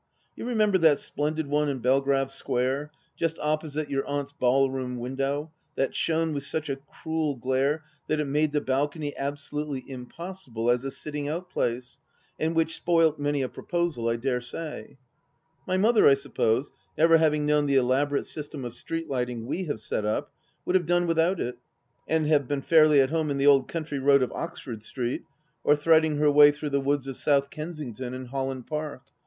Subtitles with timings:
[0.35, 5.93] You remember that splendid one in Belgrave Square, just opposite your aunt's ballroom window, that
[5.93, 10.89] shone with such a cruel glare that it made the balcony absolutely impossible as a
[10.89, 11.99] sitting out place,
[12.39, 14.97] and which spoilt many a proposal, I dare say?
[15.67, 19.81] My mother, I suppose, never having known the elaborate system of street lighting we have
[19.81, 20.33] set up,
[20.65, 21.59] would have done without it,
[22.07, 25.25] and have been fairly at home in the old country road of Oxford Street,
[25.63, 29.03] or threading her way through the woods of South Kensington and Holland Park.